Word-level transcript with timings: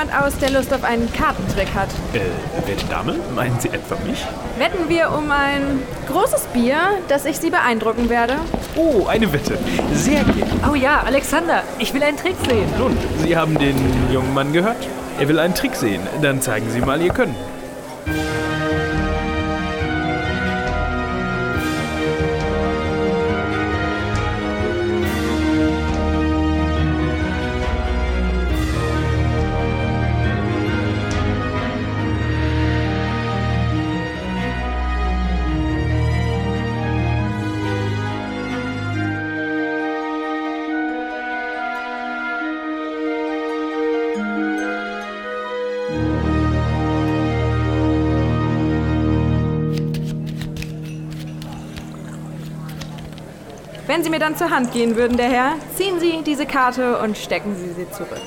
jemand 0.00 0.24
aus, 0.24 0.38
der 0.38 0.50
Lust 0.50 0.72
auf 0.72 0.84
einen 0.84 1.12
Kartentrick 1.12 1.68
hat. 1.74 1.88
Äh, 2.14 2.20
werte 2.66 2.86
Dame, 2.86 3.16
meinen 3.34 3.58
Sie 3.60 3.68
etwa 3.68 3.96
mich? 4.06 4.24
Wetten 4.58 4.88
wir 4.88 5.10
um 5.12 5.30
ein 5.30 5.82
großes 6.08 6.44
Bier, 6.52 6.76
dass 7.08 7.24
ich 7.24 7.38
Sie 7.38 7.50
beeindrucken 7.50 8.08
werde? 8.08 8.36
Oh, 8.76 9.06
eine 9.06 9.32
Wette. 9.32 9.58
Sehr 9.92 10.24
gerne. 10.24 10.50
Oh 10.70 10.74
ja, 10.74 11.02
Alexander, 11.04 11.62
ich 11.78 11.92
will 11.92 12.02
einen 12.02 12.16
Trick 12.16 12.36
sehen. 12.48 12.68
Nun, 12.78 12.96
Sie 13.18 13.36
haben 13.36 13.58
den 13.58 13.76
jungen 14.12 14.32
Mann 14.32 14.52
gehört. 14.52 14.88
Er 15.18 15.28
will 15.28 15.38
einen 15.38 15.54
Trick 15.54 15.74
sehen. 15.74 16.00
Dann 16.22 16.40
zeigen 16.40 16.70
Sie 16.70 16.80
mal 16.80 17.00
Ihr 17.02 17.12
Können. 17.12 17.34
Wenn 53.90 54.04
Sie 54.04 54.10
mir 54.10 54.20
dann 54.20 54.36
zur 54.36 54.50
Hand 54.50 54.70
gehen 54.70 54.94
würden, 54.94 55.16
der 55.16 55.28
Herr, 55.28 55.54
ziehen 55.74 55.98
Sie 55.98 56.22
diese 56.22 56.46
Karte 56.46 56.98
und 56.98 57.18
stecken 57.18 57.56
Sie 57.56 57.72
sie 57.72 57.90
zurück. 57.90 58.22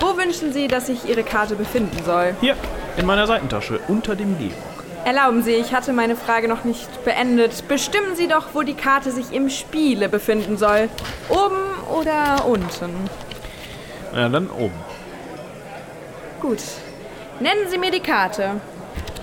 Wo 0.00 0.18
wünschen 0.18 0.52
Sie, 0.52 0.68
dass 0.68 0.88
sich 0.88 1.08
Ihre 1.08 1.22
Karte 1.22 1.56
befinden 1.56 1.96
soll? 2.04 2.36
Hier, 2.42 2.56
in 2.98 3.06
meiner 3.06 3.26
Seitentasche, 3.26 3.80
unter 3.88 4.14
dem 4.16 4.36
Gehrock. 4.36 4.84
Erlauben 5.06 5.42
Sie, 5.42 5.52
ich 5.52 5.72
hatte 5.72 5.94
meine 5.94 6.14
Frage 6.14 6.46
noch 6.46 6.64
nicht 6.64 7.02
beendet. 7.06 7.66
Bestimmen 7.68 8.16
Sie 8.16 8.28
doch, 8.28 8.48
wo 8.52 8.60
die 8.60 8.74
Karte 8.74 9.12
sich 9.12 9.32
im 9.32 9.48
Spiele 9.48 10.10
befinden 10.10 10.58
soll. 10.58 10.90
Oben 11.30 11.64
oder 11.98 12.44
unten? 12.44 13.08
Na, 14.12 14.28
dann 14.28 14.50
oben. 14.50 14.74
Gut. 16.42 16.60
Nennen 17.40 17.66
Sie 17.70 17.78
mir 17.78 17.92
die 17.92 18.00
Karte. 18.00 18.60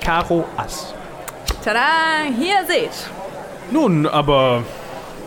Karo 0.03 0.45
Ass. 0.57 0.95
Tada, 1.63 2.23
hier 2.35 2.65
seht. 2.67 2.89
Nun, 3.71 4.05
aber 4.07 4.63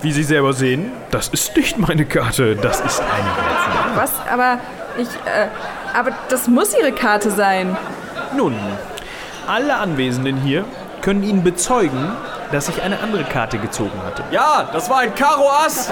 wie 0.02 0.12
Sie 0.12 0.22
selber 0.22 0.52
sehen, 0.52 0.92
das 1.10 1.28
ist 1.28 1.56
nicht 1.56 1.78
meine 1.78 2.04
Karte. 2.04 2.56
Das 2.56 2.80
ist 2.80 3.00
eine 3.00 3.36
Herzen. 3.36 3.96
Was? 3.96 4.12
Aber 4.32 4.58
ich, 4.96 5.08
äh, 5.08 5.48
aber 5.98 6.10
das 6.28 6.46
muss 6.48 6.76
Ihre 6.78 6.92
Karte 6.92 7.30
sein. 7.30 7.76
Nun, 8.36 8.54
alle 9.46 9.76
Anwesenden 9.76 10.36
hier 10.36 10.64
können 11.02 11.22
Ihnen 11.22 11.42
bezeugen, 11.42 12.12
dass 12.52 12.68
ich 12.68 12.82
eine 12.82 13.00
andere 13.00 13.24
Karte 13.24 13.58
gezogen 13.58 14.00
hatte. 14.06 14.22
Ja, 14.30 14.68
das 14.72 14.88
war 14.88 14.98
ein 14.98 15.14
Karo 15.14 15.50
Ass. 15.66 15.90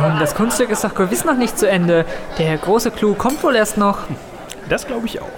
Nun, 0.00 0.18
Das 0.18 0.34
Kunststück 0.34 0.70
ist 0.70 0.84
doch 0.84 0.94
gewiss 0.94 1.24
noch 1.24 1.36
nicht 1.36 1.58
zu 1.58 1.68
Ende. 1.68 2.04
Der 2.38 2.56
große 2.58 2.90
Clou 2.90 3.14
kommt 3.14 3.42
wohl 3.42 3.56
erst 3.56 3.76
noch. 3.78 3.98
Das 4.68 4.86
glaube 4.86 5.06
ich 5.06 5.20
auch. 5.20 5.28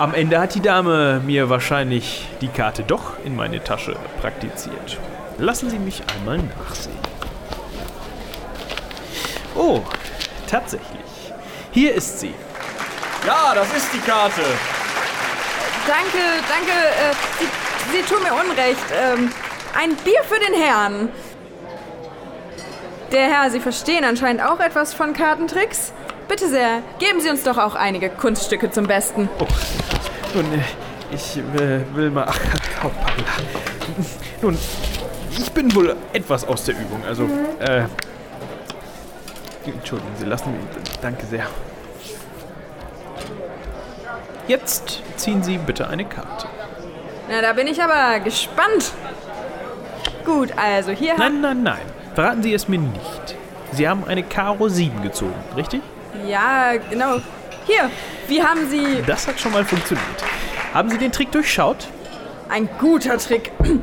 Am 0.00 0.14
Ende 0.14 0.40
hat 0.40 0.54
die 0.54 0.62
Dame 0.62 1.20
mir 1.26 1.50
wahrscheinlich 1.50 2.26
die 2.40 2.48
Karte 2.48 2.84
doch 2.84 3.22
in 3.22 3.36
meine 3.36 3.62
Tasche 3.62 3.96
praktiziert. 4.22 4.96
Lassen 5.36 5.68
Sie 5.68 5.78
mich 5.78 6.02
einmal 6.16 6.38
nachsehen. 6.38 6.96
Oh, 9.54 9.82
tatsächlich. 10.48 10.88
Hier 11.72 11.92
ist 11.94 12.18
sie. 12.18 12.32
Ja, 13.26 13.54
das 13.54 13.70
ist 13.76 13.92
die 13.92 13.98
Karte. 13.98 14.40
Danke, 15.86 16.24
danke. 16.48 16.72
Äh, 16.72 17.14
Sie, 17.38 17.98
Sie 17.98 18.02
tun 18.02 18.22
mir 18.22 18.32
Unrecht. 18.32 18.86
Ähm, 18.98 19.30
ein 19.78 19.94
Bier 19.96 20.22
für 20.24 20.40
den 20.40 20.62
Herrn. 20.62 21.10
Der 23.12 23.26
Herr, 23.26 23.50
Sie 23.50 23.60
verstehen 23.60 24.04
anscheinend 24.04 24.42
auch 24.42 24.60
etwas 24.60 24.94
von 24.94 25.12
Kartentricks. 25.12 25.92
Bitte 26.30 26.48
sehr, 26.48 26.84
geben 27.00 27.20
Sie 27.20 27.28
uns 27.28 27.42
doch 27.42 27.58
auch 27.58 27.74
einige 27.74 28.08
Kunststücke 28.08 28.70
zum 28.70 28.86
Besten. 28.86 29.28
Oh, 29.40 29.48
nun, 30.34 30.46
ich 31.12 31.36
äh, 31.36 31.80
will 31.94 32.10
mal. 32.10 32.26
Ach, 32.28 32.38
hoppala. 32.82 33.12
Nun, 34.42 34.58
ich 35.30 35.52
bin 35.52 35.74
wohl 35.74 35.96
etwas 36.12 36.46
aus 36.46 36.64
der 36.64 36.74
Übung. 36.74 37.02
Also, 37.06 37.24
äh. 37.60 37.84
Entschuldigen 39.66 40.12
Sie, 40.18 40.24
lassen 40.24 40.54
Sie. 40.72 40.98
Danke 41.02 41.26
sehr. 41.26 41.46
Jetzt 44.48 45.02
ziehen 45.16 45.42
Sie 45.42 45.58
bitte 45.58 45.88
eine 45.88 46.04
Karte. 46.04 46.46
Na, 47.28 47.40
da 47.40 47.52
bin 47.52 47.66
ich 47.66 47.80
aber 47.80 48.18
gespannt. 48.20 48.92
Gut, 50.24 50.50
also 50.56 50.90
hier 50.90 51.12
haben... 51.12 51.18
Nein, 51.18 51.40
nein, 51.40 51.62
nein. 51.62 51.86
Verraten 52.14 52.42
Sie 52.42 52.52
es 52.52 52.66
mir 52.66 52.78
nicht. 52.78 53.36
Sie 53.72 53.88
haben 53.88 54.04
eine 54.04 54.22
Karo 54.24 54.68
7 54.68 55.02
gezogen, 55.02 55.34
richtig? 55.56 55.82
Ja, 56.26 56.72
genau. 56.90 57.18
Hier, 57.66 57.90
wie 58.28 58.42
haben 58.42 58.68
Sie... 58.68 59.02
Das 59.06 59.26
hat 59.26 59.38
schon 59.38 59.52
mal 59.52 59.64
funktioniert. 59.64 60.24
Haben 60.72 60.88
Sie 60.90 60.98
den 60.98 61.12
Trick 61.12 61.30
durchschaut? 61.32 61.88
Ein 62.48 62.68
guter 62.78 63.18
Trick. 63.18 63.52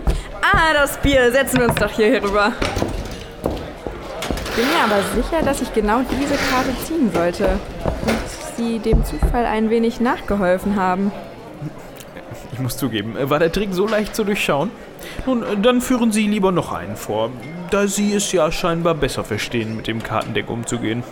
Ah, 0.49 0.71
das 0.73 0.97
Bier. 0.99 1.31
Setzen 1.31 1.59
wir 1.59 1.67
uns 1.67 1.75
doch 1.75 1.91
hier 1.91 2.23
rüber. 2.23 2.53
Bin 4.55 4.66
mir 4.66 4.83
aber 4.85 5.01
sicher, 5.13 5.43
dass 5.43 5.61
ich 5.61 5.73
genau 5.73 6.01
diese 6.09 6.35
Karte 6.49 6.69
ziehen 6.85 7.11
sollte. 7.11 7.59
Und 8.05 8.17
Sie 8.55 8.79
dem 8.79 9.03
Zufall 9.03 9.45
ein 9.45 9.69
wenig 9.69 9.99
nachgeholfen 9.99 10.77
haben. 10.77 11.11
Ich 12.53 12.59
muss 12.59 12.77
zugeben, 12.77 13.16
war 13.19 13.39
der 13.39 13.51
Trick 13.51 13.73
so 13.73 13.87
leicht 13.87 14.16
zu 14.16 14.23
durchschauen? 14.23 14.71
Nun, 15.25 15.43
dann 15.61 15.81
führen 15.81 16.11
Sie 16.11 16.27
lieber 16.27 16.51
noch 16.51 16.71
einen 16.71 16.95
vor, 16.95 17.29
da 17.69 17.87
Sie 17.87 18.13
es 18.13 18.31
ja 18.31 18.51
scheinbar 18.51 18.95
besser 18.95 19.23
verstehen, 19.23 19.75
mit 19.75 19.87
dem 19.87 20.01
Kartendeck 20.01 20.49
umzugehen. 20.49 21.03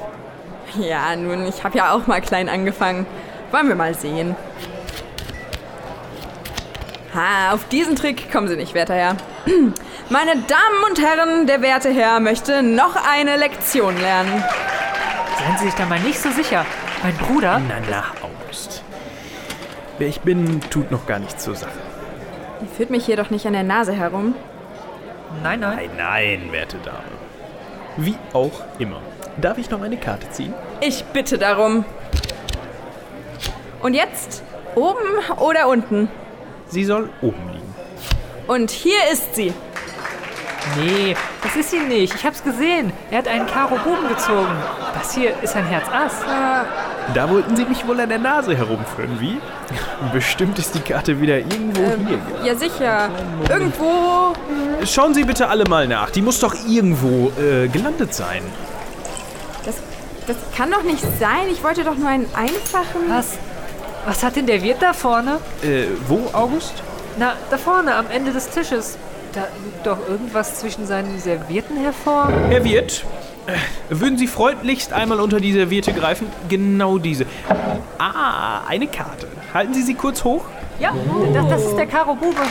Ja, 0.80 1.16
nun, 1.16 1.46
ich 1.48 1.64
habe 1.64 1.78
ja 1.78 1.94
auch 1.94 2.08
mal 2.08 2.22
klein 2.22 2.50
angefangen. 2.50 3.06
Wollen 3.52 3.68
wir 3.68 3.76
mal 3.76 3.94
sehen. 3.94 4.36
Ha, 7.14 7.54
auf 7.54 7.68
diesen 7.70 7.96
Trick 7.96 8.32
kommen 8.32 8.48
Sie 8.48 8.58
nicht, 8.58 8.74
werter 8.74 8.96
Herr. 8.96 9.16
Meine 10.10 10.32
Damen 10.32 10.84
und 10.90 11.02
Herren, 11.02 11.48
der 11.48 11.62
werte 11.62 11.90
Herr 11.90 12.20
möchte 12.20 12.62
noch 12.62 12.96
eine 13.10 13.38
Lektion 13.38 13.98
lernen. 14.00 14.44
Seien 15.40 15.58
Sie 15.58 15.66
sich 15.66 15.76
da 15.76 15.86
mal 15.86 16.00
nicht 16.00 16.20
so 16.20 16.30
sicher. 16.32 16.66
Mein 17.04 17.16
Bruder. 17.16 17.62
Na, 17.68 17.76
na, 17.90 18.04
August. 18.22 18.84
Wer 19.98 20.08
ich 20.08 20.20
bin, 20.22 20.60
tut 20.70 20.92
noch 20.92 21.06
gar 21.06 21.20
nichts 21.20 21.44
zur 21.44 21.56
Sache. 21.56 21.72
Ihr 22.62 22.68
führt 22.68 22.90
mich 22.90 23.06
hier 23.06 23.16
doch 23.16 23.30
nicht 23.30 23.46
an 23.46 23.54
der 23.54 23.64
Nase 23.64 23.94
herum. 23.94 24.36
Nein, 25.42 25.62
nein. 25.62 25.78
Nein, 25.78 25.90
nein, 25.98 26.52
werte 26.52 26.78
Dame. 26.78 26.98
Wie 27.98 28.18
auch 28.34 28.62
immer. 28.78 29.02
Darf 29.38 29.58
ich 29.58 29.70
noch 29.70 29.82
eine 29.82 29.98
Karte 29.98 30.30
ziehen? 30.30 30.54
Ich 30.82 31.04
bitte 31.06 31.38
darum. 31.38 31.84
Und 33.82 33.94
jetzt? 33.94 34.44
Oben 34.76 35.00
oder 35.38 35.68
unten? 35.68 36.10
Sie 36.68 36.86
soll 36.86 37.10
oben 37.22 37.50
liegen. 37.52 37.76
Und 38.48 38.72
hier 38.72 38.98
ist 39.12 39.36
sie. 39.36 39.54
Nee, 40.78 41.16
das 41.44 41.56
ist 41.56 41.72
sie 41.72 41.80
nicht. 41.80 42.16
Ich 42.16 42.26
hab's 42.26 42.44
gesehen. 42.44 42.92
Er 43.12 43.20
hat 43.20 43.28
einen 43.28 43.46
Karo 43.46 43.76
Buben 43.76 44.08
gezogen. 44.10 44.52
Das 44.94 45.14
hier 45.14 45.34
ist 45.42 45.56
ein 45.56 45.66
Herz 45.66 45.86
Ass. 45.92 46.22
Da 47.14 47.30
wollten 47.30 47.56
Sie 47.56 47.66
mich 47.66 47.86
wohl 47.88 48.00
an 48.00 48.10
der 48.10 48.18
Nase 48.18 48.58
herumführen, 48.58 49.20
wie? 49.20 49.40
Bestimmt 50.14 50.58
ist 50.58 50.74
die 50.74 50.80
Karte 50.80 51.22
wieder 51.22 51.38
irgendwo 51.38 51.84
hier. 52.08 52.20
Ja, 52.44 52.56
sicher. 52.56 53.10
Irgendwo. 53.48 54.34
Schauen 54.86 55.14
Sie 55.14 55.24
bitte 55.24 55.48
alle 55.48 55.66
mal 55.66 55.88
nach. 55.88 56.10
Die 56.10 56.22
muss 56.22 56.40
doch 56.40 56.56
irgendwo 56.68 57.32
äh, 57.40 57.68
gelandet 57.68 58.14
sein. 58.16 58.42
Das, 60.28 60.38
kann 60.56 60.72
doch 60.72 60.84
nicht 60.84 61.04
sein. 61.20 61.48
Ich 61.52 61.64
wollte 61.64 61.84
doch 61.84 61.96
nur 61.96 62.10
einen 62.10 62.28
einfachen. 62.34 63.10
Was? 63.10 63.38
Was 64.06 64.24
hat 64.24 64.36
denn 64.36 64.46
der 64.46 64.62
Wirt 64.62 64.82
da 64.82 64.94
vorne? 64.94 65.40
Äh, 65.64 65.86
wo, 66.08 66.30
August? 66.34 66.74
Na, 67.18 67.34
da 67.50 67.58
vorne 67.58 67.96
am 67.96 68.10
Ende 68.10 68.32
des 68.32 68.50
Tisches. 68.50 68.98
Da 69.34 69.48
liegt 69.64 69.86
doch 69.86 69.98
irgendwas 70.08 70.60
zwischen 70.60 70.88
seinen 70.88 71.20
Servierten 71.20 71.78
hervor. 71.78 72.32
Herr 72.50 72.64
Wirt, 72.64 73.04
äh, 73.48 73.54
würden 73.90 74.18
Sie 74.18 74.28
freundlichst 74.28 74.94
einmal 74.94 75.20
unter 75.20 75.40
die 75.40 75.52
Serviette 75.52 75.94
greifen? 75.94 76.28
Genau 76.50 76.98
diese. 76.98 77.26
Ah, 77.98 78.62
eine 78.68 78.88
Karte. 78.88 79.28
Halten 79.54 79.74
Sie 79.74 79.82
sie 79.82 79.94
kurz 79.94 80.24
hoch. 80.24 80.46
Ja, 80.80 80.94
das, 81.34 81.48
das 81.50 81.64
ist 81.66 81.76
der 81.76 81.88
Karo 81.88 82.16
Bube. 82.16 82.42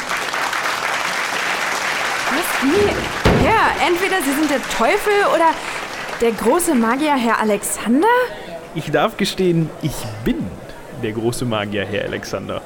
Was? 2.31 2.63
Wie? 2.63 3.45
Ja, 3.45 3.87
entweder 3.87 4.23
Sie 4.23 4.33
sind 4.33 4.51
der 4.51 4.63
Teufel 4.63 5.13
oder 5.35 5.51
der 6.21 6.33
große 6.33 6.75
Magier 6.75 7.17
Herr 7.17 7.41
Alexander? 7.41 8.09
Ich 8.75 8.91
darf 8.91 9.17
gestehen, 9.17 9.71
ich 9.83 9.95
bin 10.25 10.37
der 11.03 11.13
große 11.13 11.45
Magier, 11.45 11.85
Herr 11.85 12.05
Alexander. 12.05 12.63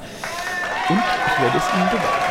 Und 0.89 0.99
ich 0.99 1.43
werde 1.43 1.59
es 1.59 1.65
Ihnen 1.75 1.91
beweisen. 1.91 2.29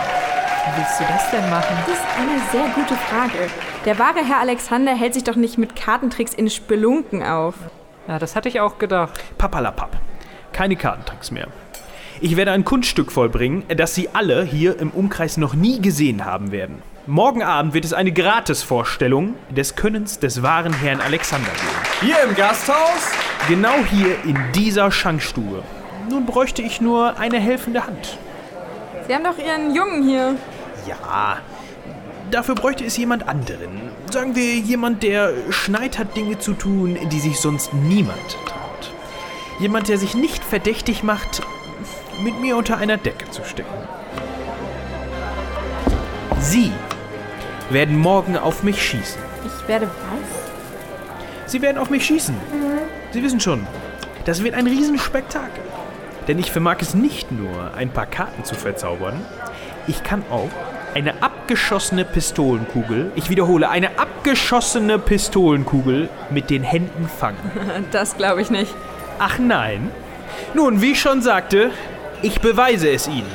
Wie 0.66 0.80
willst 0.80 1.00
du 1.00 1.04
das 1.04 1.32
denn 1.32 1.50
machen? 1.50 1.76
Das 1.86 1.96
ist 1.96 2.06
eine 2.18 2.40
sehr 2.52 2.74
gute 2.74 2.96
Frage. 2.96 3.50
Der 3.86 4.00
wahre 4.00 4.26
Herr 4.26 4.40
Alexander 4.40 4.96
hält 4.96 5.14
sich 5.14 5.24
doch 5.24 5.36
nicht 5.36 5.58
mit 5.58 5.76
Kartentricks 5.76 6.34
in 6.34 6.50
Spelunken 6.50 7.24
auf. 7.24 7.56
Ja, 8.08 8.20
das 8.20 8.36
hatte 8.36 8.50
ich 8.50 8.60
auch 8.60 8.78
gedacht. 8.78 9.20
Papalapap. 9.38 9.98
Keine 10.54 10.76
Kartentricks 10.76 11.32
mehr. 11.32 11.48
Ich 12.20 12.36
werde 12.36 12.52
ein 12.52 12.66
Kunststück 12.66 13.12
vollbringen, 13.12 13.64
das 13.76 13.94
Sie 13.94 14.10
alle 14.14 14.44
hier 14.44 14.80
im 14.80 14.90
Umkreis 14.90 15.38
noch 15.38 15.54
nie 15.54 15.82
gesehen 15.82 16.26
haben 16.26 16.52
werden. 16.52 16.82
Morgen 17.10 17.42
Abend 17.42 17.74
wird 17.74 17.86
es 17.86 17.94
eine 17.94 18.12
Gratisvorstellung 18.12 19.36
des 19.50 19.78
Könnens 19.78 20.20
des 20.20 20.44
wahren 20.44 20.74
Herrn 20.74 21.00
Alexander 21.00 21.48
geben. 21.52 22.12
Hier 22.12 22.22
im 22.28 22.36
Gasthaus? 22.36 23.14
Genau 23.48 23.76
hier 23.90 24.22
in 24.26 24.38
dieser 24.54 24.92
Schankstube. 24.92 25.64
Nun 26.10 26.26
bräuchte 26.26 26.62
ich 26.62 26.82
nur 26.82 27.18
eine 27.18 27.40
helfende 27.40 27.88
Hand. 27.88 28.18
Sie 29.08 29.16
haben 29.16 29.24
doch 29.24 29.38
Ihren 29.38 29.74
Jungen 29.74 30.04
hier. 30.04 30.36
Ja, 30.86 31.38
dafür 32.30 32.56
bräuchte 32.56 32.84
es 32.84 32.98
jemand 32.98 33.26
anderen. 33.30 33.90
Sagen 34.12 34.36
wir 34.36 34.56
jemand, 34.56 35.02
der 35.02 35.32
Schneid 35.50 35.98
hat, 35.98 36.18
Dinge 36.18 36.40
zu 36.40 36.56
tun, 36.56 36.98
die 37.10 37.22
sich 37.22 37.40
sonst 37.40 37.74
niemand 37.74 38.38
traut. 38.46 38.92
Jemand, 39.62 39.88
der 39.88 39.98
sich 39.98 40.14
nicht 40.14 40.44
verdächtig 40.44 41.04
macht, 41.04 41.42
mit 42.22 42.42
mir 42.42 42.58
unter 42.58 42.78
einer 42.78 42.98
Decke 42.98 43.32
zu 43.32 43.46
stecken. 43.46 43.74
Sie 46.42 46.74
werden 47.70 47.98
morgen 47.98 48.38
auf 48.38 48.64
mich 48.64 48.82
schießen. 48.82 49.22
Ich 49.46 49.68
werde 49.68 49.88
was? 49.88 51.52
Sie 51.52 51.62
werden 51.62 51.78
auf 51.78 51.90
mich 51.90 52.06
schießen. 52.06 52.36
Sie 53.12 53.24
wissen 53.24 53.40
schon, 53.40 53.66
das 54.26 54.44
wird 54.44 54.56
ein 54.56 54.68
Riesenspektakel. 54.68 55.64
Denn 56.28 56.40
ich 56.40 56.52
vermag 56.52 56.78
es 56.82 56.94
nicht 56.94 57.32
nur, 57.32 57.74
ein 57.76 57.90
paar 57.90 58.06
Karten 58.06 58.44
zu 58.44 58.56
verzaubern, 58.56 59.26
ich 59.88 60.04
kann 60.04 60.24
auch 60.30 60.50
eine 60.94 61.22
abgeschossene 61.22 62.04
Pistolenkugel, 62.04 63.12
ich 63.16 63.30
wiederhole, 63.30 63.70
eine 63.70 64.00
abgeschossene 64.00 65.00
Pistolenkugel 65.00 66.10
mit 66.30 66.50
den 66.50 66.64
Händen 66.64 67.08
fangen. 67.08 67.38
Das 67.92 68.18
glaube 68.18 68.42
ich 68.42 68.50
nicht. 68.50 68.74
Ach 69.20 69.40
nein. 69.40 69.92
Nun, 70.54 70.82
wie 70.82 70.92
ich 70.92 71.00
schon 71.00 71.22
sagte, 71.22 71.72
ich 72.22 72.42
beweise 72.42 72.90
es 72.90 73.08
Ihnen. 73.08 73.32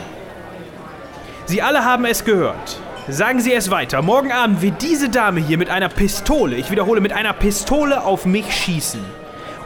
Sie 1.46 1.62
alle 1.62 1.84
haben 1.84 2.04
es 2.04 2.24
gehört. 2.24 2.81
Sagen 3.12 3.40
Sie 3.40 3.52
es 3.52 3.70
weiter. 3.70 4.00
Morgen 4.00 4.32
Abend 4.32 4.62
wird 4.62 4.80
diese 4.80 5.10
Dame 5.10 5.38
hier 5.38 5.58
mit 5.58 5.68
einer 5.68 5.90
Pistole, 5.90 6.56
ich 6.56 6.70
wiederhole, 6.70 7.02
mit 7.02 7.12
einer 7.12 7.34
Pistole 7.34 8.04
auf 8.04 8.24
mich 8.24 8.50
schießen. 8.50 9.04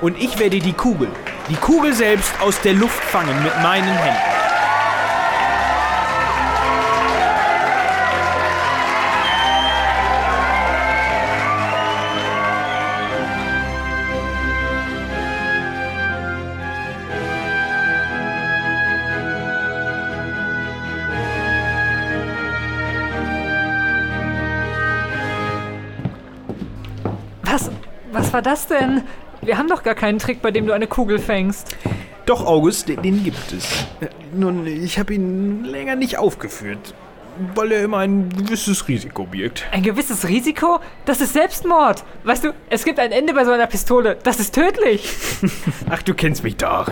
Und 0.00 0.20
ich 0.20 0.40
werde 0.40 0.58
die 0.58 0.72
Kugel, 0.72 1.06
die 1.48 1.54
Kugel 1.54 1.92
selbst 1.92 2.32
aus 2.40 2.60
der 2.62 2.72
Luft 2.72 3.04
fangen 3.04 3.40
mit 3.44 3.52
meinen 3.62 3.84
Händen. 3.84 4.45
Was, 28.12 28.32
war 28.32 28.42
das 28.42 28.66
denn? 28.68 29.02
Wir 29.42 29.58
haben 29.58 29.68
doch 29.68 29.82
gar 29.82 29.94
keinen 29.94 30.18
Trick, 30.18 30.42
bei 30.42 30.50
dem 30.50 30.66
du 30.66 30.72
eine 30.72 30.86
Kugel 30.86 31.18
fängst. 31.18 31.76
Doch, 32.24 32.44
August, 32.44 32.88
den, 32.88 33.02
den 33.02 33.24
gibt 33.24 33.52
es. 33.52 33.86
Äh, 34.00 34.08
Nun, 34.34 34.66
ich 34.66 34.98
habe 34.98 35.14
ihn 35.14 35.64
länger 35.64 35.94
nicht 35.94 36.18
aufgeführt, 36.18 36.94
weil 37.54 37.72
er 37.72 37.82
immer 37.84 37.98
ein 37.98 38.28
gewisses 38.30 38.88
Risiko 38.88 39.24
birgt. 39.24 39.64
Ein 39.72 39.82
gewisses 39.82 40.28
Risiko? 40.28 40.80
Das 41.04 41.20
ist 41.20 41.32
Selbstmord. 41.32 42.04
Weißt 42.24 42.44
du, 42.44 42.52
es 42.70 42.84
gibt 42.84 42.98
ein 42.98 43.12
Ende 43.12 43.34
bei 43.34 43.44
so 43.44 43.50
einer 43.50 43.66
Pistole. 43.66 44.16
Das 44.22 44.40
ist 44.40 44.54
tödlich. 44.54 45.14
Ach, 45.90 46.02
du 46.02 46.14
kennst 46.14 46.42
mich 46.44 46.56
doch. 46.56 46.90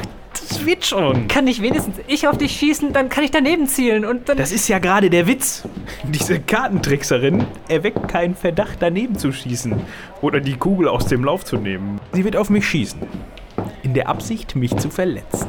Das 0.48 0.66
wird 0.66 0.84
schon. 0.84 1.28
Kann 1.28 1.44
nicht 1.44 1.62
wenigstens 1.62 1.96
ich 2.06 2.26
auf 2.26 2.36
dich 2.36 2.52
schießen, 2.58 2.92
dann 2.92 3.08
kann 3.08 3.24
ich 3.24 3.30
daneben 3.30 3.66
zielen 3.66 4.04
und 4.04 4.28
dann. 4.28 4.36
Das 4.36 4.52
ist 4.52 4.68
ja 4.68 4.78
gerade 4.78 5.08
der 5.08 5.26
Witz. 5.26 5.62
Diese 6.02 6.40
Kartentrickserin 6.40 7.46
erweckt 7.68 8.08
keinen 8.08 8.34
Verdacht, 8.34 8.78
daneben 8.80 9.16
zu 9.16 9.32
schießen 9.32 9.74
oder 10.20 10.40
die 10.40 10.56
Kugel 10.56 10.88
aus 10.88 11.06
dem 11.06 11.24
Lauf 11.24 11.44
zu 11.44 11.56
nehmen. 11.56 12.00
Sie 12.12 12.24
wird 12.24 12.36
auf 12.36 12.50
mich 12.50 12.66
schießen. 12.68 13.00
In 13.82 13.94
der 13.94 14.08
Absicht, 14.08 14.56
mich 14.56 14.76
zu 14.76 14.90
verletzen. 14.90 15.48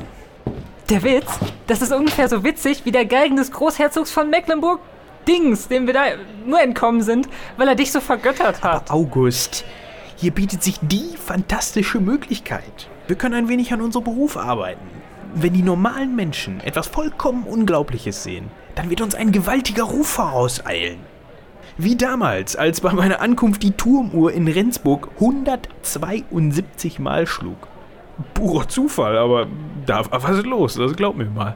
Der 0.89 1.01
Witz? 1.01 1.39
Das 1.65 1.81
ist 1.81 1.91
ungefähr 1.91 2.29
so 2.29 2.43
witzig 2.43 2.85
wie 2.85 2.91
der 2.91 3.05
Galgen 3.05 3.37
des 3.37 3.51
Großherzogs 3.51 4.11
von 4.11 4.29
Mecklenburg. 4.29 4.79
Dings, 5.27 5.67
dem 5.67 5.87
wir 5.87 5.95
da 5.95 6.03
nur 6.45 6.61
entkommen 6.61 7.01
sind, 7.01 7.27
weil 7.57 7.67
er 7.67 7.73
dich 7.73 7.91
so 7.91 7.99
vergöttert 7.99 8.61
hat. 8.61 8.91
August, 8.91 9.65
hier 10.15 10.29
bietet 10.29 10.61
sich 10.61 10.77
die 10.83 11.17
fantastische 11.17 11.99
Möglichkeit. 11.99 12.87
Wir 13.07 13.15
können 13.15 13.33
ein 13.33 13.49
wenig 13.49 13.73
an 13.73 13.81
unserem 13.81 14.03
Beruf 14.03 14.37
arbeiten. 14.37 14.85
Wenn 15.33 15.53
die 15.53 15.63
normalen 15.63 16.15
Menschen 16.15 16.61
etwas 16.61 16.85
vollkommen 16.85 17.45
Unglaubliches 17.45 18.21
sehen, 18.21 18.51
dann 18.75 18.91
wird 18.91 19.01
uns 19.01 19.15
ein 19.15 19.31
gewaltiger 19.31 19.83
Ruf 19.85 20.07
vorauseilen. 20.07 20.99
Wie 21.77 21.95
damals, 21.95 22.55
als 22.55 22.81
bei 22.81 22.93
meiner 22.93 23.21
Ankunft 23.21 23.63
die 23.63 23.71
Turmuhr 23.71 24.31
in 24.31 24.47
Rendsburg 24.47 25.09
172 25.15 26.99
Mal 26.99 27.25
schlug. 27.25 27.67
Purer 28.33 28.67
Zufall, 28.67 29.17
aber 29.17 29.47
da 29.85 30.09
war 30.11 30.23
was 30.23 30.43
los, 30.43 30.75
das 30.75 30.95
glaub 30.95 31.15
mir 31.15 31.25
mal. 31.25 31.55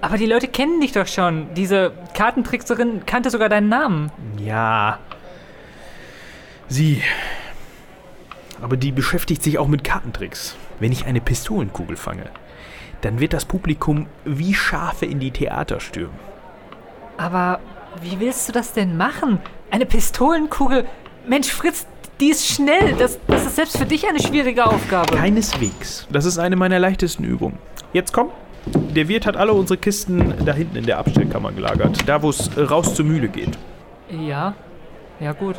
Aber 0.00 0.18
die 0.18 0.26
Leute 0.26 0.48
kennen 0.48 0.80
dich 0.80 0.92
doch 0.92 1.06
schon. 1.06 1.54
Diese 1.54 1.92
Kartentrickserin 2.12 3.06
kannte 3.06 3.30
sogar 3.30 3.48
deinen 3.48 3.70
Namen. 3.70 4.12
Ja. 4.38 4.98
Sie. 6.68 7.02
Aber 8.60 8.76
die 8.76 8.92
beschäftigt 8.92 9.42
sich 9.42 9.58
auch 9.58 9.68
mit 9.68 9.82
Kartentricks. 9.82 10.56
Wenn 10.78 10.92
ich 10.92 11.06
eine 11.06 11.20
Pistolenkugel 11.20 11.96
fange, 11.96 12.26
dann 13.00 13.20
wird 13.20 13.32
das 13.32 13.44
Publikum 13.44 14.06
wie 14.24 14.54
Schafe 14.54 15.06
in 15.06 15.20
die 15.20 15.30
Theater 15.30 15.80
stürmen. 15.80 16.18
Aber 17.16 17.60
wie 18.02 18.20
willst 18.20 18.48
du 18.48 18.52
das 18.52 18.72
denn 18.72 18.96
machen? 18.96 19.38
Eine 19.70 19.86
Pistolenkugel? 19.86 20.86
Mensch, 21.26 21.48
Fritz, 21.48 21.86
die 22.20 22.30
ist 22.30 22.46
schnell. 22.46 22.94
Das, 22.98 23.18
das 23.26 23.46
ist 23.46 23.56
selbst 23.56 23.76
für 23.76 23.86
dich 23.86 24.08
eine 24.08 24.20
schwierige 24.20 24.66
Aufgabe. 24.66 25.16
Keineswegs. 25.16 26.06
Das 26.10 26.24
ist 26.24 26.38
eine 26.38 26.56
meiner 26.56 26.78
leichtesten 26.78 27.24
Übungen. 27.24 27.58
Jetzt 27.92 28.12
komm. 28.12 28.30
Der 28.66 29.08
Wirt 29.08 29.26
hat 29.26 29.36
alle 29.36 29.52
unsere 29.52 29.78
Kisten 29.78 30.34
da 30.44 30.54
hinten 30.54 30.76
in 30.76 30.86
der 30.86 30.98
Abstellkammer 30.98 31.52
gelagert. 31.52 31.98
Da, 32.06 32.22
wo 32.22 32.30
es 32.30 32.50
raus 32.56 32.94
zur 32.94 33.04
Mühle 33.04 33.28
geht. 33.28 33.58
Ja, 34.10 34.54
ja 35.20 35.32
gut. 35.32 35.56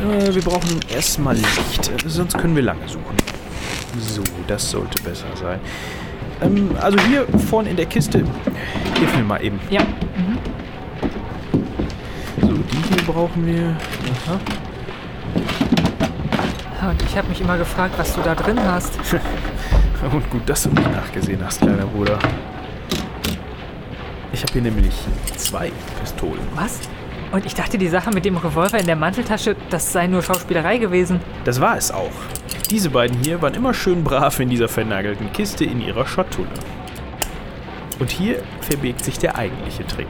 Äh, 0.00 0.34
wir 0.34 0.42
brauchen 0.42 0.80
erstmal 0.88 1.36
Licht, 1.36 1.88
äh, 1.88 2.08
sonst 2.08 2.38
können 2.38 2.54
wir 2.54 2.62
lange 2.62 2.88
suchen. 2.88 3.25
So, 3.98 4.22
das 4.46 4.70
sollte 4.70 5.02
besser 5.02 5.26
sein. 5.34 5.60
Ähm, 6.42 6.70
also 6.80 6.98
hier 7.08 7.26
vorne 7.48 7.70
in 7.70 7.76
der 7.76 7.86
Kiste. 7.86 8.24
Hilf 8.98 9.16
mir 9.16 9.24
mal 9.24 9.42
eben. 9.42 9.58
Ja. 9.70 9.82
So, 12.40 12.48
die 12.48 12.94
hier 12.94 13.02
brauchen 13.06 13.46
wir. 13.46 13.76
Aha. 14.26 14.40
Und 16.90 17.02
ich 17.02 17.16
habe 17.16 17.28
mich 17.28 17.40
immer 17.40 17.56
gefragt, 17.58 17.94
was 17.96 18.14
du 18.14 18.20
da 18.22 18.34
drin 18.34 18.58
hast. 18.62 18.98
Und 20.12 20.30
gut, 20.30 20.48
dass 20.48 20.62
du 20.64 20.70
mich 20.70 20.86
nachgesehen 20.86 21.40
hast, 21.44 21.60
kleiner 21.60 21.86
Bruder. 21.86 22.18
Ich 24.32 24.42
habe 24.42 24.52
hier 24.52 24.62
nämlich 24.62 24.94
zwei 25.36 25.72
Pistolen. 26.00 26.46
Was? 26.54 26.80
Und 27.32 27.44
ich 27.44 27.54
dachte, 27.54 27.76
die 27.76 27.88
Sache 27.88 28.10
mit 28.10 28.24
dem 28.24 28.36
Revolver 28.36 28.78
in 28.78 28.86
der 28.86 28.96
Manteltasche, 28.96 29.56
das 29.70 29.92
sei 29.92 30.06
nur 30.06 30.22
Schauspielerei 30.22 30.78
gewesen. 30.78 31.20
Das 31.44 31.60
war 31.60 31.76
es 31.76 31.90
auch. 31.90 32.12
Diese 32.70 32.90
beiden 32.90 33.18
hier 33.22 33.42
waren 33.42 33.54
immer 33.54 33.74
schön 33.74 34.02
brav 34.02 34.40
in 34.40 34.48
dieser 34.48 34.68
vernagelten 34.68 35.32
Kiste 35.32 35.64
in 35.64 35.80
ihrer 35.80 36.06
Schatulle. 36.06 36.48
Und 37.98 38.10
hier 38.10 38.42
verbirgt 38.60 39.04
sich 39.04 39.18
der 39.18 39.36
eigentliche 39.36 39.86
Trick. 39.86 40.08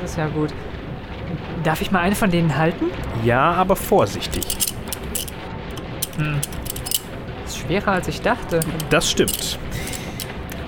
Das 0.00 0.10
ist 0.12 0.16
ja 0.18 0.28
gut. 0.28 0.52
Darf 1.62 1.80
ich 1.80 1.90
mal 1.90 2.00
eine 2.00 2.14
von 2.14 2.30
denen 2.30 2.56
halten? 2.56 2.86
Ja, 3.24 3.52
aber 3.52 3.76
vorsichtig. 3.76 4.44
Das 6.16 7.54
ist 7.54 7.58
schwerer, 7.58 7.92
als 7.92 8.08
ich 8.08 8.20
dachte. 8.20 8.60
Das 8.90 9.10
stimmt. 9.10 9.58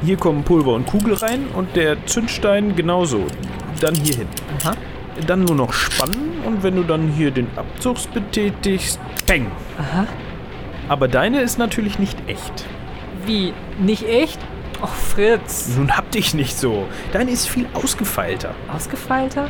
Hier 0.02 0.17
kommen 0.17 0.45
Pulver 0.45 0.73
und 0.75 0.87
Kugel 0.87 1.14
rein 1.14 1.47
und 1.55 1.76
der 1.76 2.07
Zündstein 2.07 2.75
genauso. 2.75 3.26
Dann 3.81 3.95
hier 3.95 4.17
hin. 4.17 4.29
Aha. 4.61 4.75
Dann 5.27 5.45
nur 5.45 5.57
noch 5.57 5.73
spannen 5.73 6.41
und 6.47 6.63
wenn 6.63 6.77
du 6.77 6.83
dann 6.83 7.09
hier 7.09 7.31
den 7.31 7.49
Abzugs 7.57 8.07
betätigst, 8.07 9.01
peng. 9.27 9.51
Aha. 9.79 10.07
Aber 10.89 11.09
deine 11.09 11.41
ist 11.41 11.59
natürlich 11.59 11.99
nicht 11.99 12.17
echt. 12.27 12.65
Wie? 13.27 13.53
Nicht 13.79 14.09
echt? 14.09 14.39
Och, 14.83 14.89
Fritz. 14.89 15.69
Nun 15.77 15.97
hab 15.97 16.11
dich 16.11 16.35
nicht 16.35 16.59
so. 16.59 16.87
Deine 17.13 17.31
ist 17.31 17.49
viel 17.49 17.67
ausgefeilter. 17.75 18.55
Ausgefeilter? 18.75 19.49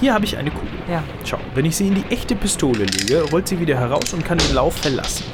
Hier 0.00 0.14
habe 0.14 0.24
ich 0.24 0.36
eine 0.36 0.50
Kugel. 0.50 0.68
Ja. 0.90 1.02
Schau, 1.24 1.38
wenn 1.54 1.64
ich 1.64 1.76
sie 1.76 1.88
in 1.88 1.96
die 1.96 2.04
echte 2.08 2.34
Pistole 2.34 2.84
lege, 2.84 3.22
rollt 3.30 3.48
sie 3.48 3.60
wieder 3.60 3.76
heraus 3.76 4.12
und 4.14 4.24
kann 4.24 4.38
den 4.38 4.54
Lauf 4.54 4.76
verlassen. 4.76 5.24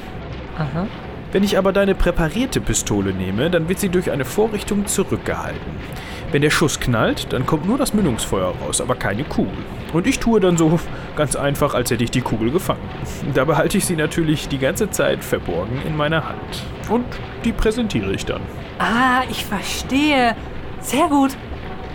Aha. 0.59 0.87
Wenn 1.33 1.43
ich 1.43 1.59
aber 1.59 1.73
deine 1.73 1.95
präparierte 1.95 2.61
Pistole 2.61 3.13
nehme, 3.13 3.51
dann 3.51 3.69
wird 3.69 3.81
sie 3.81 3.89
durch 3.89 4.11
eine 4.11 4.25
Vorrichtung 4.25 4.87
zurückgehalten. 4.87 5.73
Wenn 6.35 6.43
der 6.43 6.51
Schuss 6.51 6.81
knallt, 6.81 7.33
dann 7.33 7.47
kommt 7.47 7.65
nur 7.65 7.79
das 7.79 7.95
Mündungsfeuer 7.95 8.57
raus, 8.61 8.81
aber 8.81 8.97
keine 8.97 9.23
Kugel. 9.23 9.55
Und 9.93 10.09
ich 10.09 10.19
tue 10.19 10.41
dann 10.41 10.57
so 10.57 10.81
ganz 11.15 11.37
einfach, 11.37 11.75
als 11.75 11.93
hätte 11.93 12.03
ich 12.03 12.11
die 12.11 12.23
Kugel 12.23 12.51
gefangen. 12.51 12.81
Da 13.35 13.45
behalte 13.45 13.79
ich 13.79 13.85
sie 13.85 13.95
natürlich 13.95 14.49
die 14.49 14.59
ganze 14.59 14.91
Zeit 14.91 15.23
verborgen 15.23 15.81
in 15.87 15.97
meiner 15.97 16.27
Hand. 16.27 16.65
Und 16.89 17.07
die 17.45 17.53
präsentiere 17.53 18.13
ich 18.13 18.27
dann. 18.27 18.41
Ah, 18.81 19.23
ich 19.31 19.45
verstehe. 19.45 20.35
Sehr 20.81 21.07
gut. 21.07 21.37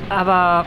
Aber 0.07 0.65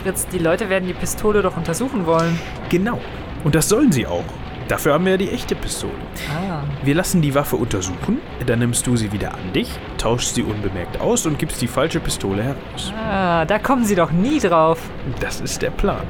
Fritz, 0.00 0.28
die 0.28 0.38
Leute 0.38 0.70
werden 0.70 0.86
die 0.86 0.94
Pistole 0.94 1.42
doch 1.42 1.56
untersuchen 1.56 2.06
wollen. 2.06 2.38
Genau. 2.68 3.00
Und 3.42 3.56
das 3.56 3.68
sollen 3.68 3.90
sie 3.90 4.06
auch. 4.06 4.22
Dafür 4.68 4.92
haben 4.92 5.04
wir 5.06 5.12
ja 5.12 5.18
die 5.18 5.30
echte 5.30 5.54
Pistole. 5.54 5.94
Ah. 6.30 6.62
Wir 6.82 6.94
lassen 6.94 7.22
die 7.22 7.34
Waffe 7.34 7.56
untersuchen, 7.56 8.20
dann 8.46 8.58
nimmst 8.58 8.86
du 8.86 8.96
sie 8.96 9.10
wieder 9.12 9.32
an 9.32 9.52
dich, 9.54 9.70
tauschst 9.96 10.34
sie 10.34 10.42
unbemerkt 10.42 11.00
aus 11.00 11.24
und 11.24 11.38
gibst 11.38 11.62
die 11.62 11.68
falsche 11.68 12.00
Pistole 12.00 12.42
heraus. 12.42 12.92
Ah, 12.94 13.46
da 13.46 13.58
kommen 13.58 13.84
sie 13.84 13.94
doch 13.94 14.10
nie 14.10 14.38
drauf. 14.38 14.78
Das 15.20 15.40
ist 15.40 15.62
der 15.62 15.70
Plan. 15.70 16.02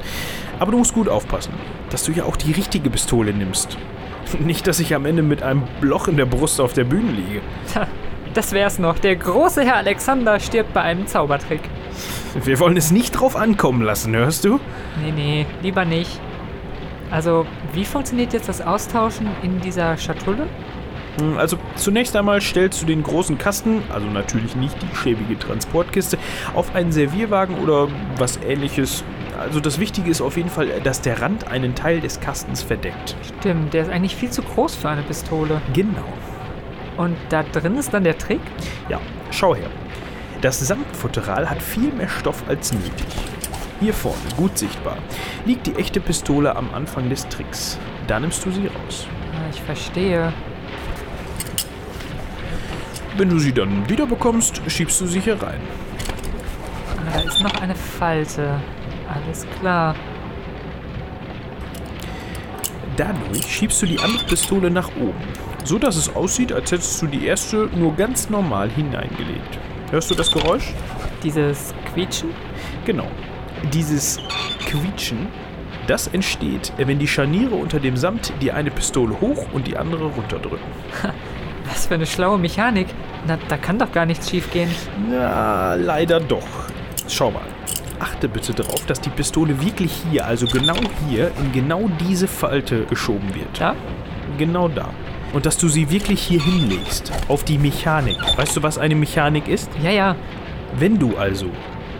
Aber 0.59 0.73
du 0.73 0.77
musst 0.77 0.93
gut 0.93 1.07
aufpassen, 1.07 1.53
dass 1.89 2.03
du 2.03 2.11
ja 2.11 2.25
auch 2.25 2.35
die 2.35 2.51
richtige 2.51 2.89
Pistole 2.89 3.33
nimmst. 3.33 3.77
Nicht, 4.39 4.67
dass 4.67 4.79
ich 4.79 4.93
am 4.93 5.05
Ende 5.05 5.23
mit 5.23 5.41
einem 5.41 5.63
Loch 5.81 6.07
in 6.07 6.17
der 6.17 6.25
Brust 6.25 6.59
auf 6.59 6.73
der 6.73 6.83
Bühne 6.83 7.11
liege. 7.11 7.41
Das 8.33 8.51
wär's 8.51 8.77
noch. 8.77 8.99
Der 8.99 9.15
große 9.15 9.63
Herr 9.63 9.77
Alexander 9.77 10.39
stirbt 10.39 10.73
bei 10.73 10.81
einem 10.81 11.07
Zaubertrick. 11.07 11.61
Wir 12.43 12.59
wollen 12.59 12.77
es 12.77 12.91
nicht 12.91 13.11
drauf 13.13 13.35
ankommen 13.35 13.81
lassen, 13.81 14.15
hörst 14.15 14.45
du? 14.45 14.59
Nee, 15.03 15.11
nee, 15.11 15.45
lieber 15.63 15.83
nicht. 15.83 16.19
Also, 17.11 17.45
wie 17.73 17.85
funktioniert 17.85 18.33
jetzt 18.33 18.49
das 18.49 18.61
Austauschen 18.61 19.27
in 19.41 19.59
dieser 19.61 19.97
Schatulle? 19.97 20.47
Hm, 21.19 21.37
Also 21.37 21.57
zunächst 21.75 22.15
einmal 22.15 22.39
stellst 22.41 22.81
du 22.81 22.85
den 22.85 23.03
großen 23.03 23.37
Kasten, 23.37 23.81
also 23.91 24.07
natürlich 24.07 24.55
nicht 24.55 24.75
die 24.81 24.95
schäbige 24.95 25.37
Transportkiste, 25.37 26.17
auf 26.53 26.75
einen 26.75 26.91
Servierwagen 26.91 27.57
oder 27.59 27.87
was 28.17 28.37
ähnliches. 28.47 29.03
Also 29.39 29.59
das 29.59 29.79
Wichtige 29.79 30.11
ist 30.11 30.21
auf 30.21 30.37
jeden 30.37 30.49
Fall, 30.49 30.67
dass 30.83 31.01
der 31.01 31.21
Rand 31.21 31.47
einen 31.47 31.73
Teil 31.73 32.01
des 32.01 32.19
Kastens 32.19 32.61
verdeckt. 32.61 33.15
Stimmt, 33.39 33.73
der 33.73 33.83
ist 33.83 33.89
eigentlich 33.89 34.15
viel 34.15 34.29
zu 34.29 34.41
groß 34.41 34.75
für 34.75 34.89
eine 34.89 35.01
Pistole. 35.01 35.61
Genau. 35.73 36.03
Und 36.97 37.15
da 37.29 37.43
drin 37.43 37.77
ist 37.77 37.93
dann 37.93 38.03
der 38.03 38.17
Trick? 38.17 38.41
Ja, 38.89 38.99
schau 39.31 39.55
her. 39.55 39.69
Das 40.41 40.59
Samtfutteral 40.59 41.49
hat 41.49 41.61
viel 41.61 41.91
mehr 41.93 42.09
Stoff 42.09 42.43
als 42.47 42.73
nötig. 42.73 43.07
Hier 43.79 43.93
vorne, 43.93 44.17
gut 44.35 44.57
sichtbar, 44.57 44.97
liegt 45.45 45.67
die 45.67 45.75
echte 45.75 46.01
Pistole 46.01 46.53
am 46.53 46.73
Anfang 46.73 47.07
des 47.09 47.27
Tricks. 47.29 47.77
Da 48.07 48.19
nimmst 48.19 48.45
du 48.45 48.51
sie 48.51 48.67
raus. 48.67 49.07
Ah, 49.33 49.49
ich 49.53 49.61
verstehe. 49.61 50.33
Wenn 53.15 53.29
du 53.29 53.39
sie 53.39 53.53
dann 53.53 53.87
wieder 53.89 54.05
bekommst, 54.05 54.61
schiebst 54.67 54.99
du 54.99 55.05
sie 55.05 55.21
hier 55.21 55.41
rein. 55.41 55.61
Ah, 56.97 57.13
da 57.13 57.19
ist 57.21 57.41
noch 57.41 57.61
eine 57.61 57.75
Falte. 57.75 58.59
Alles 59.07 59.47
klar. 59.59 59.95
Dadurch 62.97 63.45
schiebst 63.45 63.81
du 63.81 63.85
die 63.85 63.99
andere 63.99 64.25
Pistole 64.25 64.69
nach 64.69 64.89
oben, 64.97 65.23
so 65.63 65.79
dass 65.79 65.95
es 65.95 66.13
aussieht, 66.13 66.51
als 66.51 66.69
hättest 66.73 67.01
du 67.01 67.07
die 67.07 67.25
erste 67.25 67.69
nur 67.73 67.95
ganz 67.95 68.29
normal 68.29 68.69
hineingelegt. 68.69 69.57
Hörst 69.89 70.11
du 70.11 70.15
das 70.15 70.29
Geräusch? 70.29 70.73
Dieses 71.23 71.73
Quietschen? 71.93 72.31
Genau. 72.85 73.07
Dieses 73.73 74.19
Quietschen, 74.65 75.27
das 75.87 76.07
entsteht, 76.07 76.71
wenn 76.77 76.99
die 76.99 77.07
Scharniere 77.07 77.55
unter 77.55 77.79
dem 77.79 77.97
Samt 77.97 78.31
die 78.41 78.51
eine 78.51 78.71
Pistole 78.71 79.19
hoch 79.19 79.45
und 79.53 79.67
die 79.67 79.75
andere 79.75 80.05
runterdrücken. 80.05 80.65
Was 81.65 81.87
für 81.87 81.95
eine 81.95 82.05
schlaue 82.05 82.37
Mechanik. 82.37 82.87
Na, 83.27 83.37
da 83.47 83.57
kann 83.57 83.77
doch 83.77 83.91
gar 83.91 84.05
nichts 84.05 84.29
schiefgehen. 84.29 84.69
Na, 85.09 85.75
leider 85.75 86.19
doch. 86.19 86.47
Schau 87.07 87.31
mal. 87.31 87.41
Achte 87.99 88.29
bitte 88.29 88.53
darauf, 88.53 88.85
dass 88.85 89.01
die 89.01 89.09
Pistole 89.09 89.61
wirklich 89.61 89.91
hier, 90.09 90.25
also 90.25 90.47
genau 90.47 90.77
hier, 91.07 91.31
in 91.37 91.51
genau 91.51 91.89
diese 91.99 92.27
Falte 92.27 92.85
geschoben 92.85 93.35
wird. 93.35 93.59
Ja? 93.59 93.75
Genau 94.37 94.69
da. 94.69 94.89
Und 95.33 95.45
dass 95.45 95.57
du 95.57 95.67
sie 95.67 95.91
wirklich 95.91 96.21
hier 96.21 96.41
hinlegst. 96.41 97.11
Auf 97.27 97.43
die 97.43 97.57
Mechanik. 97.57 98.17
Weißt 98.37 98.55
du, 98.55 98.63
was 98.63 98.77
eine 98.77 98.95
Mechanik 98.95 99.47
ist? 99.47 99.69
Ja, 99.83 99.91
ja. 99.91 100.15
Wenn 100.77 100.97
du 100.97 101.17
also 101.17 101.47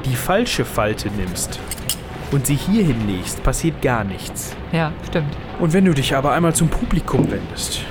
die 0.05 0.15
falsche 0.15 0.65
Falte 0.65 1.09
nimmst 1.09 1.59
und 2.31 2.45
sie 2.45 2.55
hier 2.55 2.83
hinlegst, 2.83 3.43
passiert 3.43 3.81
gar 3.81 4.03
nichts. 4.03 4.55
Ja, 4.71 4.91
stimmt. 5.07 5.35
Und 5.59 5.73
wenn 5.73 5.85
du 5.85 5.93
dich 5.93 6.15
aber 6.15 6.31
einmal 6.31 6.53
zum 6.53 6.69
Publikum 6.69 7.29
wendest, 7.31 7.81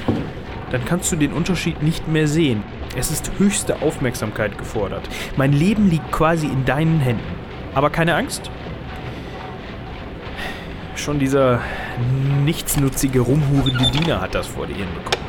dann 0.70 0.84
kannst 0.84 1.10
du 1.12 1.16
den 1.16 1.32
Unterschied 1.32 1.82
nicht 1.82 2.08
mehr 2.08 2.28
sehen. 2.28 2.62
Es 2.96 3.10
ist 3.10 3.30
höchste 3.38 3.82
Aufmerksamkeit 3.82 4.58
gefordert. 4.58 5.08
Mein 5.36 5.52
Leben 5.52 5.90
liegt 5.90 6.10
quasi 6.10 6.46
in 6.46 6.64
deinen 6.64 7.00
Händen. 7.00 7.34
Aber 7.74 7.90
keine 7.90 8.14
Angst. 8.14 8.50
Schon 10.94 11.18
dieser 11.18 11.60
nichtsnutzige, 12.44 13.20
rumhurende 13.20 13.90
Diener 13.90 14.20
hat 14.20 14.34
das 14.34 14.46
vor 14.46 14.66
dir 14.66 14.76
hinbekommen. 14.76 15.27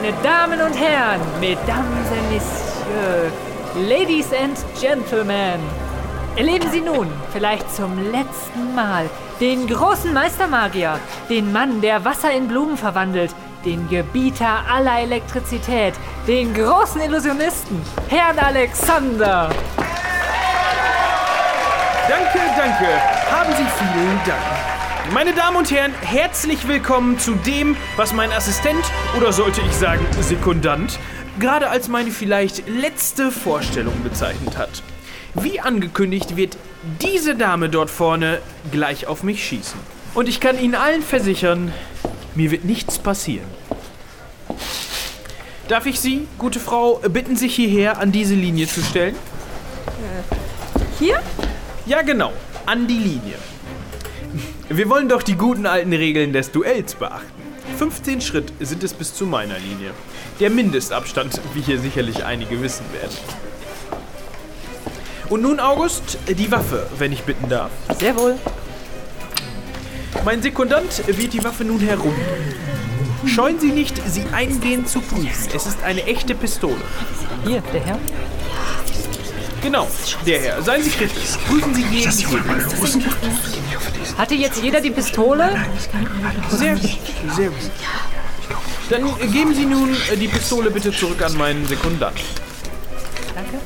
Meine 0.00 0.14
Damen 0.22 0.60
und 0.60 0.78
Herren, 0.78 1.20
Mesdames 1.40 2.06
et 2.12 2.30
Messieurs, 2.30 3.32
Ladies 3.88 4.32
and 4.32 4.56
Gentlemen, 4.80 5.58
erleben 6.36 6.70
Sie 6.70 6.80
nun, 6.80 7.08
vielleicht 7.32 7.68
zum 7.74 7.98
letzten 8.12 8.76
Mal, 8.76 9.10
den 9.40 9.66
großen 9.66 10.14
Meistermagier, 10.14 11.00
den 11.28 11.50
Mann, 11.50 11.80
der 11.80 12.04
Wasser 12.04 12.30
in 12.30 12.46
Blumen 12.46 12.76
verwandelt, 12.76 13.34
den 13.64 13.88
Gebieter 13.88 14.60
aller 14.72 15.00
Elektrizität, 15.00 15.94
den 16.28 16.54
großen 16.54 17.00
Illusionisten, 17.00 17.82
Herrn 18.08 18.38
Alexander. 18.38 19.48
Danke, 22.08 22.38
danke. 22.56 22.86
Haben 23.32 23.52
Sie 23.56 23.66
vielen 23.66 24.20
Dank. 24.24 24.57
Meine 25.14 25.32
Damen 25.32 25.56
und 25.56 25.70
Herren, 25.70 25.94
herzlich 26.02 26.68
willkommen 26.68 27.18
zu 27.18 27.34
dem, 27.34 27.78
was 27.96 28.12
mein 28.12 28.30
Assistent 28.30 28.84
oder 29.16 29.32
sollte 29.32 29.62
ich 29.62 29.72
sagen 29.72 30.04
Sekundant 30.20 30.98
gerade 31.40 31.70
als 31.70 31.88
meine 31.88 32.10
vielleicht 32.10 32.68
letzte 32.68 33.30
Vorstellung 33.30 33.94
bezeichnet 34.02 34.58
hat. 34.58 34.82
Wie 35.34 35.60
angekündigt 35.60 36.36
wird 36.36 36.58
diese 37.00 37.36
Dame 37.36 37.70
dort 37.70 37.88
vorne 37.88 38.40
gleich 38.70 39.06
auf 39.06 39.22
mich 39.22 39.46
schießen. 39.46 39.80
Und 40.14 40.28
ich 40.28 40.40
kann 40.40 40.60
Ihnen 40.60 40.74
allen 40.74 41.02
versichern, 41.02 41.72
mir 42.34 42.50
wird 42.50 42.64
nichts 42.64 42.98
passieren. 42.98 43.46
Darf 45.68 45.86
ich 45.86 46.00
Sie, 46.00 46.28
gute 46.36 46.60
Frau, 46.60 47.00
bitten, 47.08 47.36
sich 47.36 47.54
hierher 47.54 47.98
an 47.98 48.12
diese 48.12 48.34
Linie 48.34 48.66
zu 48.66 48.82
stellen? 48.82 49.14
Hier? 50.98 51.22
Ja, 51.86 52.02
genau. 52.02 52.32
An 52.66 52.86
die 52.86 52.98
Linie. 52.98 53.36
Wir 54.70 54.90
wollen 54.90 55.08
doch 55.08 55.22
die 55.22 55.34
guten 55.34 55.64
alten 55.64 55.94
Regeln 55.94 56.34
des 56.34 56.52
Duells 56.52 56.94
beachten. 56.94 57.42
15 57.78 58.20
Schritt 58.20 58.52
sind 58.60 58.84
es 58.84 58.92
bis 58.92 59.14
zu 59.14 59.24
meiner 59.24 59.58
Linie. 59.58 59.92
Der 60.40 60.50
Mindestabstand, 60.50 61.40
wie 61.54 61.62
hier 61.62 61.78
sicherlich 61.78 62.24
einige 62.26 62.60
wissen 62.60 62.84
werden. 62.92 63.16
Und 65.30 65.42
nun, 65.42 65.58
August, 65.58 66.18
die 66.28 66.50
Waffe, 66.50 66.86
wenn 66.98 67.12
ich 67.12 67.22
bitten 67.22 67.48
darf. 67.48 67.70
Sehr 67.98 68.14
wohl. 68.16 68.36
Mein 70.24 70.42
Sekundant 70.42 71.02
wird 71.06 71.32
die 71.32 71.42
Waffe 71.42 71.64
nun 71.64 71.80
herum. 71.80 72.14
Scheuen 73.24 73.58
Sie 73.58 73.72
nicht, 73.72 73.94
sie 74.06 74.24
eingehend 74.32 74.88
zu 74.88 75.00
prüfen. 75.00 75.48
Es 75.54 75.66
ist 75.66 75.82
eine 75.82 76.04
echte 76.04 76.34
Pistole. 76.34 76.76
Hier, 77.46 77.62
der 77.72 77.80
Herr. 77.80 77.98
Genau, 79.62 79.88
der 80.26 80.40
Herr. 80.40 80.62
Seien 80.62 80.82
Sie 80.82 80.90
kritisch. 80.90 81.36
Prüfen 81.46 81.74
Sie 81.74 81.84
jeden 81.90 82.12
Hebel. 82.12 82.42
Hatte 84.18 84.34
jetzt 84.34 84.60
jeder 84.60 84.80
die 84.80 84.90
Pistole? 84.90 85.48
Sehr 86.50 86.74
gut, 86.74 86.98
sehr 87.36 87.48
gut. 87.50 87.70
Dann 88.90 89.06
äh, 89.06 89.26
geben 89.28 89.54
Sie 89.54 89.64
nun 89.64 89.96
äh, 90.12 90.16
die 90.16 90.26
Pistole 90.26 90.70
bitte 90.72 90.90
zurück 90.90 91.22
an 91.22 91.36
meinen 91.36 91.64
Sekundant. 91.66 92.18
Danke. 93.34 93.58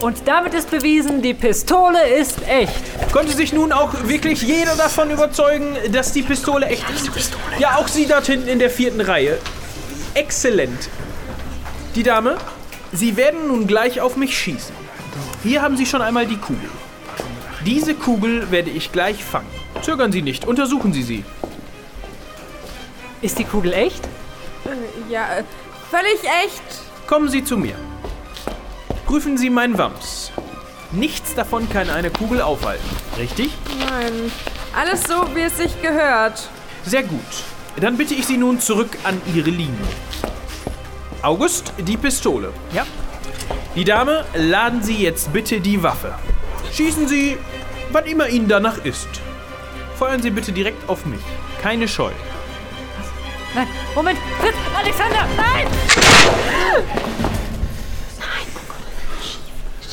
Und 0.00 0.22
damit 0.26 0.54
ist 0.54 0.70
bewiesen, 0.70 1.20
die 1.20 1.34
Pistole 1.34 2.08
ist 2.08 2.38
echt. 2.48 3.12
Konnte 3.12 3.36
sich 3.36 3.52
nun 3.52 3.70
auch 3.70 3.92
wirklich 4.04 4.40
jeder 4.40 4.76
davon 4.76 5.10
überzeugen, 5.10 5.76
dass 5.92 6.12
die 6.12 6.22
Pistole 6.22 6.66
echt 6.66 6.84
ist? 6.90 7.10
Ja, 7.58 7.76
auch 7.76 7.88
Sie 7.88 8.06
dort 8.06 8.26
hinten 8.26 8.48
in 8.48 8.58
der 8.58 8.70
vierten 8.70 9.02
Reihe. 9.02 9.38
Exzellent. 10.14 10.88
Die 11.94 12.02
Dame, 12.02 12.38
Sie 12.92 13.16
werden 13.16 13.48
nun 13.48 13.66
gleich 13.66 14.00
auf 14.00 14.16
mich 14.16 14.38
schießen. 14.38 14.74
Hier 15.42 15.60
haben 15.60 15.76
Sie 15.76 15.84
schon 15.84 16.00
einmal 16.00 16.26
die 16.26 16.38
Kugel. 16.38 16.70
Diese 17.66 17.94
Kugel 17.94 18.50
werde 18.50 18.70
ich 18.70 18.92
gleich 18.92 19.22
fangen. 19.22 19.65
Zögern 19.86 20.10
Sie 20.10 20.20
nicht, 20.20 20.44
untersuchen 20.48 20.92
Sie 20.92 21.04
sie. 21.04 21.24
Ist 23.22 23.38
die 23.38 23.44
Kugel 23.44 23.72
echt? 23.72 24.04
Äh, 24.64 25.12
ja, 25.12 25.36
äh, 25.36 25.44
völlig 25.88 26.18
echt. 26.44 27.06
Kommen 27.06 27.28
Sie 27.28 27.44
zu 27.44 27.56
mir. 27.56 27.76
Prüfen 29.06 29.38
Sie 29.38 29.48
mein 29.48 29.78
Wams. 29.78 30.32
Nichts 30.90 31.36
davon 31.36 31.70
kann 31.70 31.88
eine 31.88 32.10
Kugel 32.10 32.42
aufhalten. 32.42 32.84
Richtig? 33.16 33.52
Nein, 33.88 34.32
alles 34.74 35.04
so, 35.04 35.24
wie 35.36 35.42
es 35.42 35.56
sich 35.56 35.80
gehört. 35.80 36.50
Sehr 36.84 37.04
gut. 37.04 37.20
Dann 37.80 37.96
bitte 37.96 38.14
ich 38.14 38.26
Sie 38.26 38.38
nun 38.38 38.58
zurück 38.58 38.98
an 39.04 39.22
Ihre 39.36 39.50
Linie. 39.50 39.86
August, 41.22 41.72
die 41.78 41.96
Pistole. 41.96 42.52
Ja. 42.74 42.84
Die 43.76 43.84
Dame, 43.84 44.24
laden 44.34 44.82
Sie 44.82 44.96
jetzt 44.96 45.32
bitte 45.32 45.60
die 45.60 45.80
Waffe. 45.80 46.18
Schießen 46.72 47.06
Sie, 47.06 47.38
wann 47.92 48.06
immer 48.06 48.28
Ihnen 48.28 48.48
danach 48.48 48.84
ist. 48.84 49.20
Feuern 49.98 50.20
Sie 50.20 50.30
bitte 50.30 50.52
direkt 50.52 50.88
auf 50.88 51.06
mich. 51.06 51.20
Keine 51.62 51.88
Scheu. 51.88 52.12
Nein, 53.54 53.66
Moment! 53.94 54.18
Fritz! 54.38 54.56
Alexander! 54.76 55.26
Nein! 55.36 55.66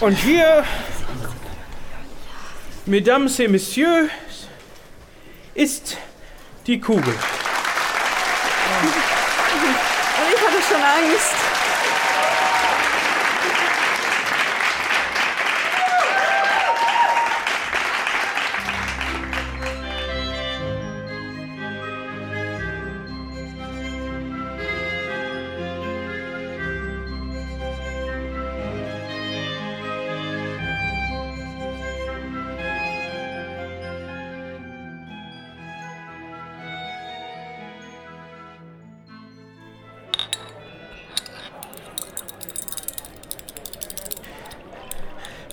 Und 0.01 0.17
hier, 0.17 0.65
Mesdames 2.86 3.39
et 3.39 3.50
Messieurs, 3.50 4.10
ist 5.53 5.98
die 6.67 6.81
Kugel. 6.81 7.13
Und 7.13 7.13
ich 10.33 10.41
hatte 10.41 10.62
schon 10.67 10.81
Angst. 10.81 11.42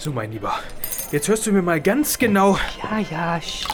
So, 0.01 0.13
mein 0.13 0.33
Lieber, 0.33 0.55
jetzt 1.13 1.29
hörst 1.29 1.47
du 1.47 1.53
mir 1.53 1.61
mal 1.61 1.79
ganz 1.79 2.19
genau. 2.19 2.57
Ja, 2.83 2.99
ja, 3.11 3.39
sch 3.39 3.67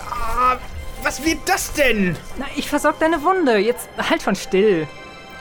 Ah, 0.00 0.56
was 1.02 1.22
wird 1.22 1.40
das 1.44 1.74
denn? 1.74 2.16
Na, 2.38 2.46
ich 2.56 2.70
versorg 2.70 2.98
deine 3.00 3.22
Wunde. 3.22 3.58
Jetzt 3.58 3.86
halt 3.98 4.22
schon 4.22 4.34
still. 4.34 4.86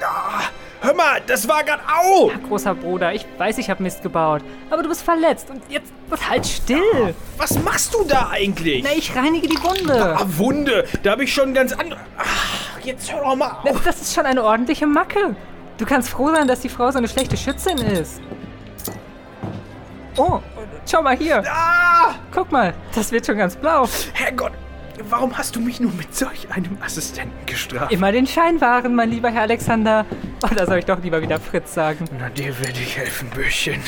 Ah, 0.04 0.42
hör 0.82 0.94
mal, 0.96 1.22
das 1.26 1.48
war 1.48 1.64
grad. 1.64 1.80
Au! 1.88 2.30
Großer 2.46 2.76
Bruder, 2.76 3.14
ich 3.14 3.26
weiß, 3.38 3.58
ich 3.60 3.70
habe 3.70 3.82
Mist 3.82 4.04
gebaut. 4.04 4.42
Aber 4.70 4.84
du 4.84 4.90
bist 4.90 5.02
verletzt 5.02 5.50
und 5.50 5.62
jetzt 5.70 5.94
halt 6.30 6.46
still. 6.46 7.16
Was 7.38 7.58
machst 7.60 7.94
du 7.94 8.04
da 8.04 8.28
eigentlich? 8.30 8.84
Na, 8.84 8.90
ich 8.98 9.16
reinige 9.16 9.48
die 9.48 9.64
Wunde. 9.64 10.18
Ah, 10.18 10.26
Wunde, 10.28 10.86
da 11.04 11.12
habe 11.12 11.24
ich 11.24 11.34
schon 11.34 11.54
ganz 11.54 11.72
andere. 11.72 12.02
Ach, 12.18 12.80
jetzt 12.84 13.14
hör 13.14 13.22
doch 13.22 13.36
mal 13.38 13.62
auf. 13.64 13.82
Das 13.86 14.02
ist 14.02 14.14
schon 14.14 14.26
eine 14.26 14.44
ordentliche 14.44 14.88
Macke. 14.88 15.38
Du 15.78 15.86
kannst 15.86 16.10
froh 16.10 16.32
sein, 16.36 16.50
dass 16.50 16.60
die 16.60 16.70
Frau 16.70 16.92
so 16.92 16.98
eine 16.98 17.08
schlechte 17.08 17.38
Schützin 17.38 17.78
ist. 17.78 18.20
Oh, 20.18 20.40
schau 20.90 21.02
mal 21.02 21.16
hier. 21.16 21.44
Ah, 21.48 22.16
Guck 22.32 22.52
mal, 22.52 22.74
das 22.94 23.12
wird 23.12 23.26
schon 23.26 23.38
ganz 23.38 23.56
blau. 23.56 23.88
Herrgott, 24.14 24.52
warum 25.10 25.38
hast 25.38 25.56
du 25.56 25.60
mich 25.60 25.80
nur 25.80 25.92
mit 25.94 26.14
solch 26.16 26.48
einem 26.52 26.78
Assistenten 26.84 27.46
gestraft? 27.46 27.92
Immer 27.92 28.12
den 28.12 28.28
Schein 28.28 28.60
wahren, 28.62 28.96
mein 28.96 29.10
lieber 29.10 29.30
Herr 29.30 29.44
Alexander. 29.44 30.06
Oder 30.52 30.66
soll 30.66 30.80
ich 30.80 30.86
doch 30.86 31.02
lieber 31.02 31.22
wieder 31.22 31.40
Fritz 31.40 31.74
sagen? 31.74 32.06
Na, 32.20 32.30
dir 32.30 32.58
werde 32.60 32.80
ich 32.80 32.98
helfen, 32.98 33.30
Böchen. 33.30 33.82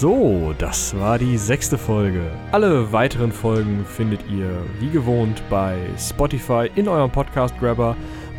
So, 0.00 0.54
das 0.56 0.98
war 0.98 1.18
die 1.18 1.36
sechste 1.36 1.76
Folge. 1.76 2.22
Alle 2.52 2.90
weiteren 2.90 3.30
Folgen 3.30 3.84
findet 3.84 4.22
ihr 4.30 4.50
wie 4.78 4.88
gewohnt 4.88 5.42
bei 5.50 5.76
Spotify 5.98 6.70
in 6.74 6.88
eurem 6.88 7.10
Podcast-Grabber, 7.10 7.94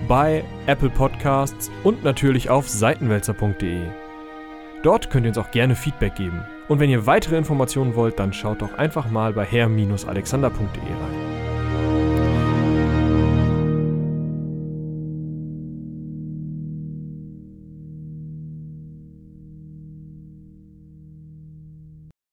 bei 0.08 0.44
Apple 0.66 0.90
Podcasts 0.90 1.70
und 1.84 2.04
natürlich 2.04 2.50
auf 2.50 2.68
seitenwälzer.de. 2.68 3.84
Dort 4.82 5.12
könnt 5.12 5.28
ihr 5.28 5.30
uns 5.30 5.38
auch 5.38 5.52
gerne 5.52 5.76
Feedback 5.76 6.16
geben. 6.16 6.42
Und 6.68 6.80
wenn 6.80 6.90
ihr 6.90 7.06
weitere 7.06 7.38
Informationen 7.38 7.94
wollt, 7.94 8.18
dann 8.18 8.34
schaut 8.34 8.64
doch 8.64 8.74
einfach 8.74 9.12
mal 9.12 9.32
bei 9.32 9.46
herr-alexander.de 9.46 10.82
rein. 10.82 11.31